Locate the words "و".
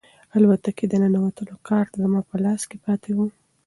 3.15-3.17